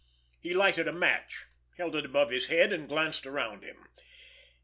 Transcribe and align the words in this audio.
He 0.39 0.55
lighted 0.55 0.87
a 0.87 0.91
match, 0.91 1.45
held 1.77 1.95
it 1.95 2.05
above 2.07 2.31
his 2.31 2.47
head, 2.47 2.73
and 2.73 2.89
glanced 2.89 3.27
around 3.27 3.61
him. 3.63 3.85